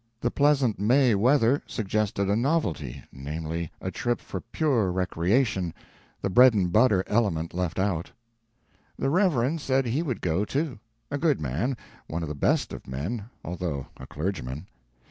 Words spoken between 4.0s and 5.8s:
for pure recreation,